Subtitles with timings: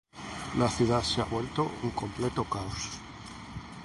[0.57, 2.97] La ciudad se ha vuelto un completo caos.